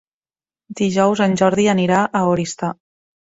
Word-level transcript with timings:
Dijous 0.79 1.21
en 1.27 1.37
Jordi 1.43 1.67
anirà 1.75 1.99
a 2.21 2.25
Oristà. 2.33 2.73